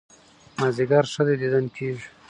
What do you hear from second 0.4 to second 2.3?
مازيګر ښه دى ديدن کېږي